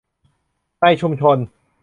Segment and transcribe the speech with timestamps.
[0.81, 1.37] ในชุมชน